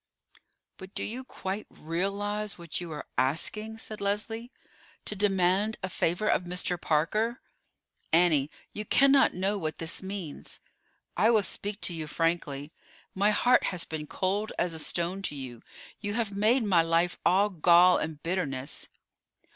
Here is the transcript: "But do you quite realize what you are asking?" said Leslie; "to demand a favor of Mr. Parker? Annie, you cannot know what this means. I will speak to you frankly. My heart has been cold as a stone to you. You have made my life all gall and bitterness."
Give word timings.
"But 0.77 0.95
do 0.95 1.03
you 1.03 1.23
quite 1.23 1.67
realize 1.69 2.57
what 2.57 2.81
you 2.81 2.91
are 2.91 3.05
asking?" 3.19 3.77
said 3.77 4.01
Leslie; 4.01 4.51
"to 5.05 5.15
demand 5.15 5.77
a 5.83 5.89
favor 5.89 6.27
of 6.27 6.41
Mr. 6.41 6.81
Parker? 6.81 7.39
Annie, 8.11 8.49
you 8.73 8.83
cannot 8.83 9.35
know 9.35 9.59
what 9.59 9.77
this 9.77 10.01
means. 10.01 10.59
I 11.15 11.29
will 11.29 11.43
speak 11.43 11.81
to 11.81 11.93
you 11.93 12.07
frankly. 12.07 12.73
My 13.13 13.29
heart 13.29 13.65
has 13.65 13.85
been 13.85 14.07
cold 14.07 14.51
as 14.57 14.73
a 14.73 14.79
stone 14.79 15.21
to 15.21 15.35
you. 15.35 15.61
You 15.99 16.15
have 16.15 16.35
made 16.35 16.63
my 16.63 16.81
life 16.81 17.19
all 17.23 17.49
gall 17.51 17.99
and 17.99 18.23
bitterness." 18.23 18.89